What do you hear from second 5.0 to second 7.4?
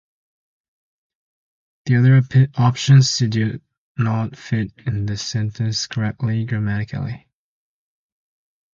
the sentence correctly grammatically.